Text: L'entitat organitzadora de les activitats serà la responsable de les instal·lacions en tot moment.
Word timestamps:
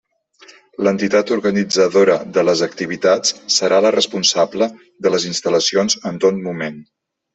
L'entitat 0.85 1.33
organitzadora 1.35 2.15
de 2.37 2.43
les 2.49 2.63
activitats 2.67 3.35
serà 3.59 3.83
la 3.87 3.91
responsable 3.99 4.69
de 5.07 5.13
les 5.17 5.29
instal·lacions 5.33 5.99
en 6.13 6.19
tot 6.25 6.41
moment. 6.49 6.83